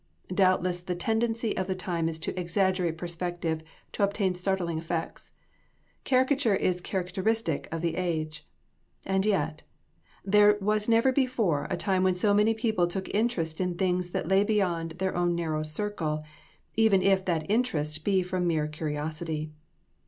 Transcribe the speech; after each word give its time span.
Doubtless 0.33 0.79
the 0.81 0.95
tendency 0.95 1.55
of 1.55 1.67
the 1.67 1.75
time 1.75 2.09
is 2.09 2.17
to 2.21 2.35
exaggerate 2.35 2.97
perspective 2.97 3.61
to 3.91 4.03
obtain 4.03 4.33
startling 4.33 4.79
effects. 4.79 5.31
Caricature 6.05 6.55
is 6.55 6.81
characteristic 6.81 7.67
of 7.71 7.81
the 7.83 7.95
age. 7.97 8.43
And 9.05 9.27
yet, 9.27 9.61
there 10.25 10.57
was 10.59 10.89
never 10.89 11.11
before 11.11 11.67
a 11.69 11.77
time 11.77 12.01
when 12.01 12.15
so 12.15 12.33
many 12.33 12.55
people 12.55 12.87
took 12.87 13.13
interest 13.13 13.61
in 13.61 13.77
things 13.77 14.09
that 14.09 14.27
lay 14.27 14.43
beyond 14.43 14.93
their 14.93 15.15
own 15.15 15.35
narrow 15.35 15.61
circle; 15.61 16.23
even 16.75 17.03
if 17.03 17.23
that 17.25 17.45
interest 17.47 18.03
be 18.03 18.23
from 18.23 18.47
mere 18.47 18.67
curiosity. 18.67 19.51